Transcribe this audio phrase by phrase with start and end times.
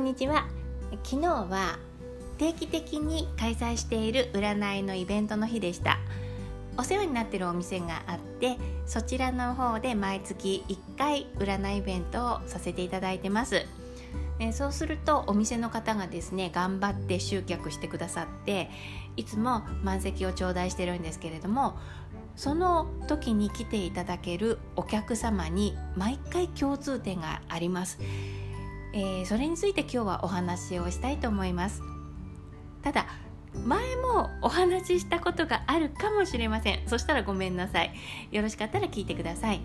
[0.00, 0.46] んにちは。
[1.04, 1.78] 昨日は
[2.38, 5.98] 定期的に開催している占いのイベントの日でした。
[6.78, 13.66] お世話になってるお店があってそちらの方で毎月1回占いイベントをさせていただいてます。
[14.38, 18.70] えそうするとお店の方がですね頑張って集客してくださって
[19.18, 21.76] いつも満席を頂戴してるんですけれども
[22.36, 27.98] その時に来ていただけるお客様に毎回共通点があります、
[28.92, 31.82] えー、それについて今日はお話をしたいと思います。
[32.82, 33.06] ただ
[33.64, 36.88] 前もお話ししたことがあるかもしれません。
[36.88, 37.92] そしたらごめんなさい。
[38.30, 39.60] よろしかったら聞いてください。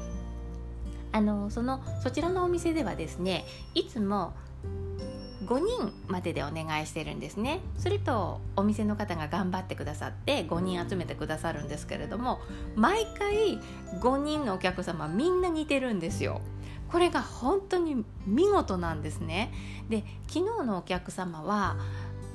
[1.12, 4.34] あのそのそちらのお店ではですねいつも
[5.46, 7.62] 5人まででお願いしてるんですね。
[7.78, 12.42] するとお店の方が頑張ってくださって5人集めてくださるんですけれども
[12.76, 13.60] 毎回
[14.02, 16.42] 5人のお客様みんな似てるんですよ。
[16.92, 19.52] これが本当に見事なんですね。
[19.90, 21.78] で昨日のお客様は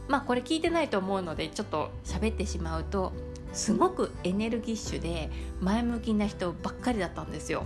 [0.08, 3.12] まあこれ聞いてないと思うのでちょっと喋ってしまうと
[3.52, 7.64] すごくエネルギッシュで前向きな人ばっかりだったんですよ。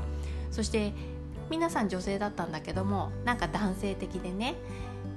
[0.50, 0.92] そして
[1.50, 4.54] 皆さん女性だったんだけどもなんか男性的でね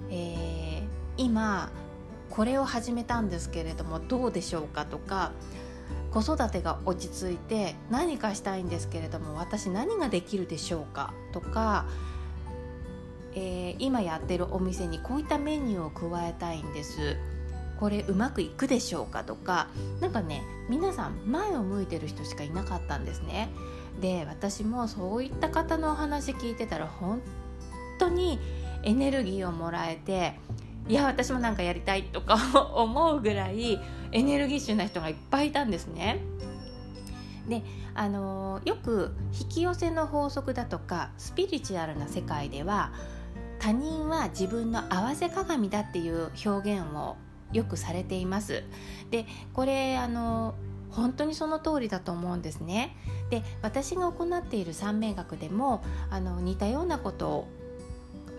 [0.09, 0.87] えー、
[1.17, 1.69] 今
[2.29, 5.31] これを始めたんですけれどもどうでしょうかとか
[6.11, 11.14] 子育てが落ち着いて何かしたいんですけれども私何ができるでしょうか？
[11.31, 11.86] とか、
[13.36, 17.17] えー、今やってるお店にこういったメニューを加えたいんです。
[17.80, 19.23] これうまくいくでしょうか？
[19.23, 19.67] とか
[20.02, 23.49] 何かね皆さん前を向いてる人しかいなかったんですね。
[24.02, 27.21] で私もそういった方のお話聞いてたら本
[27.99, 28.39] 当に
[28.83, 30.39] エネルギーをもらえて
[30.88, 32.38] いや私もなんかやりたいとか
[32.75, 33.80] 思うぐらい
[34.11, 36.20] エネルギッシュな人がいっぱいいたんですね。
[37.47, 37.64] で
[37.95, 42.92] あのよく引き寄せの法則だとかスピリチュアルな世界では
[43.59, 47.16] 他人は自分の合わせ鏡だっていう表現を
[47.53, 48.64] よくされています。
[49.10, 50.55] でこれあの
[50.92, 52.95] 本当にその通りだと思うんですね。
[53.30, 57.48] で私が行っている三名学でもあの似たようなことを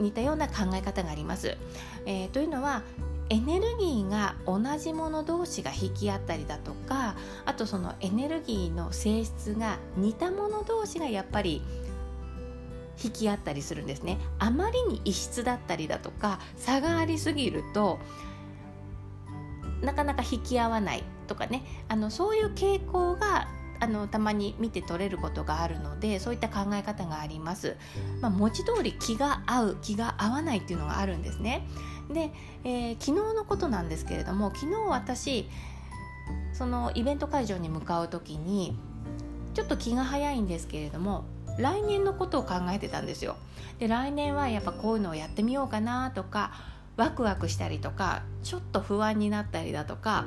[0.01, 1.57] 似たような考え方があります。
[2.07, 2.83] えー、というのは
[3.31, 7.15] エネルギーが同じもの同士が引き合ったりだとか
[7.45, 11.63] あとそのエネルギーの性質が似たもの同士がやっぱり
[13.03, 17.99] 引き合ったりするんですねあまりに異質だったりだとか差がありすぎると
[19.83, 23.47] なかなか引き合わないとかねあのそういう傾向が
[23.81, 27.77] あのたまに見て取れることがあるのでそういった考え方があります。
[28.21, 31.67] まあ、文字通り気が合う気が合わないっていうのがあるんですね。
[32.11, 32.33] で、
[32.65, 35.49] えー、昨日のことなんですけれども昨日私
[36.53, 38.77] そのイベント会場に向かう時に
[39.55, 41.25] ちょっと気が早いんですけれども
[41.59, 43.37] 来年のことを考えてたんですよ。
[43.79, 46.53] で来年はやっぱこういうのをやってみようかなとか
[46.97, 50.25] ワクワクしたりとかちょっと不安になったりだとか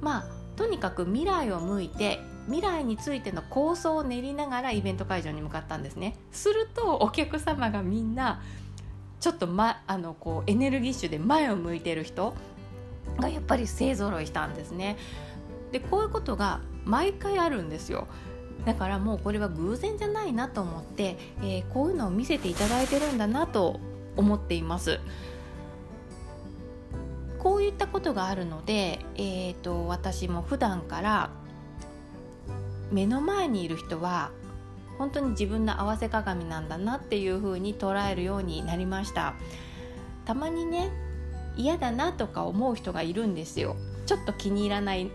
[0.00, 0.24] まあ
[0.56, 6.16] とにかく未来を向いて未来についての構想を練りながらイベント会場に向かったんですね。
[6.32, 8.42] するとお客様がみんな
[9.20, 12.34] ちょっと、ま、あのこうエネルギッシュで前を向いてる人
[13.18, 14.96] がやっぱり勢ぞろいしたんですね。
[15.72, 18.08] でこういうことが毎回あるんですよ。
[18.64, 23.80] だからもうこれは偶然じゃないなと思って、えー、こういうのを見せていただいてるんだなと
[24.16, 25.00] 思っています。
[27.38, 31.30] こういったことがあるので、えーと私も普段から
[32.90, 34.30] 目の前にいる人は
[34.98, 39.34] 本当に自分の合わせ鏡なんだなっていう風に捉えるようになりました。
[40.26, 40.90] たまにね
[41.56, 43.76] 嫌だなとか思う人がいるんですよ。
[44.06, 45.10] ちょっと気に入らない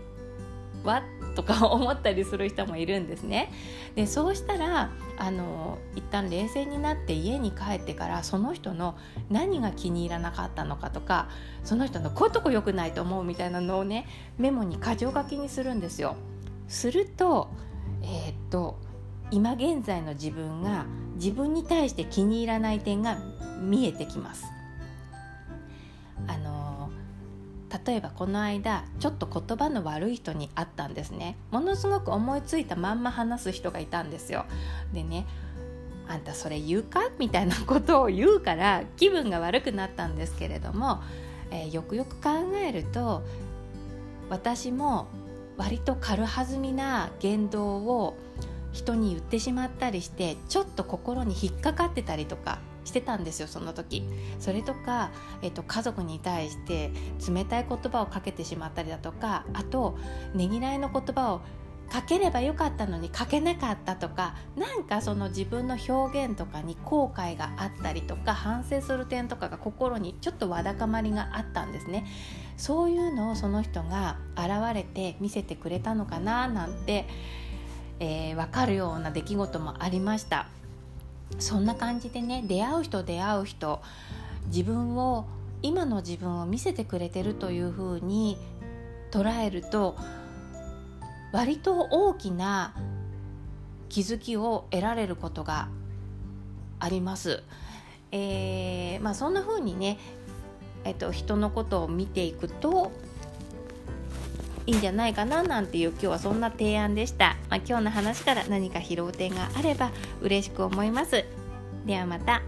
[0.84, 1.02] わ
[1.34, 3.52] とか思ったりする人もいるんですね。
[3.94, 8.96] でそうしたらあの一旦冷静になって家に帰ってからその人の
[9.30, 11.28] 何が気に入らなかったのかとか
[11.62, 14.06] その人のこういうとこ良くないと思うみたいなのをね
[14.38, 16.16] メモに箇条書きにするんですよ。
[16.68, 17.48] すると
[18.06, 18.78] えー、っと
[19.30, 20.86] 今現在の自分が
[21.16, 23.18] 自分に対して気に入らない点が
[23.60, 24.46] 見えてきます。
[26.28, 26.90] あの
[27.84, 31.36] 例えばこの間ちょっと言葉の悪い人に会ったんですね。
[31.50, 34.44] ものすごく思いついたまんま話す人がいたんですよ。
[34.94, 35.26] でね
[36.08, 37.00] あんたそれ言うか？
[37.18, 41.02] みたいなことを言うから気分が悪くなったんですけれども、
[41.50, 42.30] えー、よくよく考
[42.64, 43.24] えると
[44.30, 45.08] 私も
[45.56, 48.16] 割と軽はずみな言動を
[48.72, 54.04] 人に言ってしまったりしてちょっと心に引っかかってたりとかしてたんですよその時。
[54.38, 55.10] それとか、
[55.42, 56.92] えっと、家族に対して
[57.28, 59.98] 冷たい言葉をかけてしまったりだとかあと
[60.34, 61.40] ねぎらいの言葉を
[61.92, 72.06] 書ければよかったのに書けなかったとかなんかその自分の表現とかに後悔があったりとか反省する点とかが心にちょっとわだかまりがあったんですね。
[72.56, 77.06] そういうのをその人が現れて見せてくれたのかななんて、
[78.00, 80.48] えー、分かるような出来事もありました。
[81.38, 83.82] そんな感じでね出会う人出会う人
[84.46, 85.26] 自分を
[85.62, 88.38] 今の自分を見せてくれてるというふうに
[89.10, 89.96] 捉えると
[91.36, 92.72] 割と大きな
[93.90, 95.68] 気づきを得られることが
[96.80, 97.42] あります。
[98.10, 99.98] えー、まあ、そんな風にね、
[100.84, 102.90] えっと、人のことを見ていくと
[104.64, 109.90] いいんじゃないかななんていう今日はそんな提案でした、まあ、今日の話から何か拾う点があれば
[110.22, 111.22] 嬉しく思います
[111.84, 112.40] ではまた。